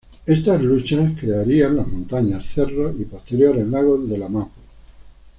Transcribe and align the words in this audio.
Estas 0.25 0.59
luchas 0.59 1.11
crearían 1.19 1.75
las 1.75 1.85
montañas, 1.87 2.47
cerros 2.47 2.95
y 2.99 3.05
posteriores 3.05 3.67
lagos 3.67 4.09
de 4.09 4.17
la 4.17 4.27
mapu. 4.29 4.59